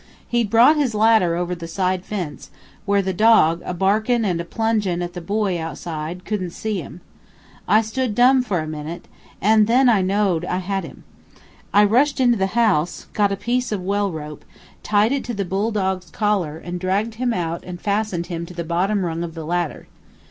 He'd 0.27 0.49
brought 0.49 0.77
his 0.77 0.95
ladder 0.95 1.35
over 1.35 1.53
the 1.53 1.67
side 1.67 2.03
fence, 2.05 2.49
where 2.87 3.03
the 3.03 3.13
dog, 3.13 3.61
a 3.63 3.71
barkin' 3.71 4.25
and 4.25 4.39
plungin' 4.49 5.03
at 5.03 5.13
the 5.13 5.21
boy 5.21 5.61
outside, 5.61 6.25
couldn't 6.25 6.49
see 6.53 6.81
him. 6.81 7.01
I 7.67 7.83
stood 7.83 8.15
dumb 8.15 8.41
for 8.41 8.61
a 8.61 8.65
minute, 8.67 9.07
an' 9.41 9.65
then 9.65 9.89
I 9.89 10.01
know'd 10.01 10.43
I 10.43 10.57
had 10.57 10.83
him. 10.85 11.03
I 11.71 11.83
rushed 11.83 12.19
into 12.19 12.35
the 12.39 12.47
house, 12.57 13.09
got 13.13 13.31
a 13.31 13.35
piece 13.37 13.71
of 13.71 13.83
well 13.83 14.11
rope, 14.11 14.43
tied 14.81 15.11
it 15.11 15.23
to 15.25 15.35
the 15.35 15.45
bull 15.45 15.69
dog's 15.69 16.09
collar, 16.09 16.59
an' 16.65 16.79
dragged 16.79 17.13
him 17.21 17.31
out 17.31 17.63
and 17.63 17.79
fastened 17.79 18.25
him 18.25 18.47
to 18.47 18.55
the 18.55 18.63
bottom 18.63 19.05
rung 19.05 19.21
of 19.21 19.35
the 19.35 19.45
ladder. 19.45 19.85